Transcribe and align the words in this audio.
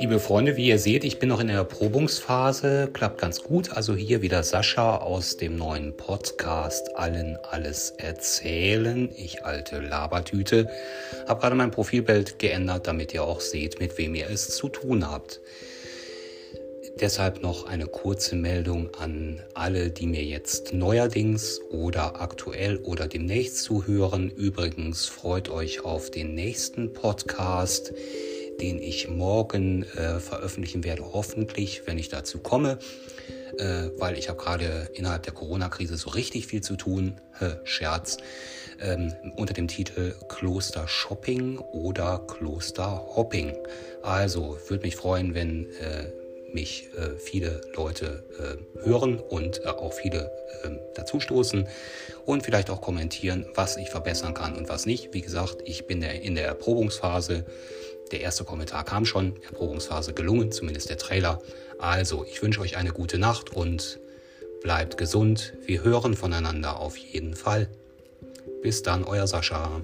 Liebe 0.00 0.18
Freunde, 0.18 0.56
wie 0.56 0.66
ihr 0.66 0.78
seht, 0.78 1.04
ich 1.04 1.20
bin 1.20 1.28
noch 1.28 1.38
in 1.38 1.46
der 1.46 1.56
Erprobungsphase, 1.56 2.90
klappt 2.92 3.20
ganz 3.20 3.42
gut. 3.42 3.70
Also 3.70 3.94
hier 3.94 4.20
wieder 4.22 4.42
Sascha 4.42 4.96
aus 4.96 5.36
dem 5.36 5.56
neuen 5.56 5.96
Podcast 5.96 6.96
Allen 6.96 7.38
alles 7.50 7.90
erzählen. 7.90 9.10
Ich 9.16 9.44
alte 9.44 9.78
Labertüte. 9.80 10.68
Habe 11.28 11.40
gerade 11.40 11.54
mein 11.54 11.70
Profilbild 11.70 12.40
geändert, 12.40 12.88
damit 12.88 13.14
ihr 13.14 13.22
auch 13.22 13.40
seht, 13.40 13.78
mit 13.78 13.96
wem 13.98 14.16
ihr 14.16 14.28
es 14.28 14.56
zu 14.56 14.68
tun 14.68 15.08
habt. 15.08 15.40
Deshalb 17.00 17.42
noch 17.42 17.66
eine 17.66 17.86
kurze 17.86 18.36
Meldung 18.36 18.94
an 18.94 19.40
alle, 19.54 19.90
die 19.90 20.06
mir 20.06 20.22
jetzt 20.22 20.72
neuerdings 20.72 21.60
oder 21.70 22.20
aktuell 22.20 22.76
oder 22.78 23.08
demnächst 23.08 23.58
zuhören. 23.58 24.30
Übrigens 24.30 25.06
freut 25.06 25.48
euch 25.48 25.84
auf 25.84 26.10
den 26.10 26.34
nächsten 26.34 26.92
Podcast 26.92 27.92
den 28.60 28.80
ich 28.80 29.08
morgen 29.08 29.82
äh, 29.82 30.20
veröffentlichen 30.20 30.84
werde, 30.84 31.12
hoffentlich, 31.12 31.86
wenn 31.86 31.98
ich 31.98 32.08
dazu 32.08 32.38
komme, 32.38 32.78
äh, 33.58 33.88
weil 33.96 34.16
ich 34.16 34.28
habe 34.28 34.40
gerade 34.40 34.88
innerhalb 34.94 35.24
der 35.24 35.32
Corona-Krise 35.32 35.96
so 35.96 36.10
richtig 36.10 36.46
viel 36.46 36.60
zu 36.60 36.76
tun, 36.76 37.20
Scherz, 37.64 38.18
ähm, 38.80 39.12
unter 39.36 39.52
dem 39.52 39.66
Titel 39.66 40.14
Kloster 40.28 40.86
Shopping 40.86 41.58
oder 41.58 42.20
Kloster 42.28 43.04
Hopping. 43.16 43.56
Also 44.02 44.58
würde 44.68 44.84
mich 44.84 44.94
freuen, 44.94 45.34
wenn 45.34 45.64
äh, 45.80 46.12
mich 46.54 46.88
äh, 46.96 47.16
viele 47.18 47.60
Leute 47.74 48.24
äh, 48.38 48.84
hören 48.84 49.18
und 49.18 49.64
äh, 49.64 49.68
auch 49.68 49.92
viele 49.92 50.30
ähm, 50.64 50.78
dazustoßen 50.94 51.68
und 52.26 52.42
vielleicht 52.42 52.70
auch 52.70 52.80
kommentieren, 52.80 53.46
was 53.54 53.76
ich 53.76 53.90
verbessern 53.90 54.34
kann 54.34 54.56
und 54.56 54.68
was 54.68 54.86
nicht. 54.86 55.12
Wie 55.12 55.20
gesagt, 55.20 55.62
ich 55.64 55.86
bin 55.86 56.00
der, 56.00 56.22
in 56.22 56.34
der 56.34 56.46
Erprobungsphase. 56.46 57.44
Der 58.10 58.20
erste 58.20 58.44
Kommentar 58.44 58.84
kam 58.84 59.04
schon, 59.06 59.40
Erprobungsphase 59.42 60.12
gelungen, 60.12 60.52
zumindest 60.52 60.90
der 60.90 60.98
Trailer. 60.98 61.40
Also, 61.78 62.24
ich 62.24 62.42
wünsche 62.42 62.60
euch 62.60 62.76
eine 62.76 62.92
gute 62.92 63.18
Nacht 63.18 63.54
und 63.54 63.98
bleibt 64.62 64.96
gesund. 64.96 65.54
Wir 65.64 65.82
hören 65.82 66.14
voneinander 66.14 66.78
auf 66.78 66.96
jeden 66.96 67.34
Fall. 67.34 67.68
Bis 68.62 68.82
dann, 68.82 69.04
euer 69.04 69.26
Sascha. 69.26 69.82